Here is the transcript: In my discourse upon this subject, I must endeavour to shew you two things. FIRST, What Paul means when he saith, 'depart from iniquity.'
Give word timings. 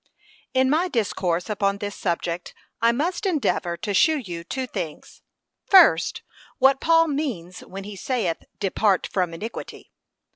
In 0.55 0.67
my 0.67 0.87
discourse 0.87 1.47
upon 1.47 1.77
this 1.77 1.95
subject, 1.95 2.55
I 2.81 2.91
must 2.91 3.27
endeavour 3.27 3.77
to 3.77 3.93
shew 3.93 4.17
you 4.17 4.43
two 4.43 4.65
things. 4.65 5.21
FIRST, 5.69 6.23
What 6.57 6.81
Paul 6.81 7.07
means 7.07 7.59
when 7.59 7.83
he 7.83 7.95
saith, 7.95 8.41
'depart 8.59 9.05
from 9.05 9.31
iniquity.' 9.31 9.91